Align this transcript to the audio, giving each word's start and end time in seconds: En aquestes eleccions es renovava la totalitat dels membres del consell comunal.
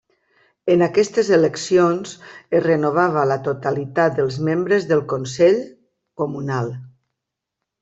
En 0.75 0.83
aquestes 0.85 1.27
eleccions 1.35 2.13
es 2.59 2.63
renovava 2.63 3.27
la 3.33 3.37
totalitat 3.49 4.17
dels 4.21 4.41
membres 4.49 4.89
del 4.95 5.05
consell 5.15 5.63
comunal. 6.25 6.75